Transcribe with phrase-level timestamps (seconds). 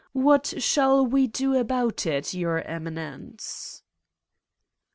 [0.13, 3.83] What shall we do about it, Your Eminence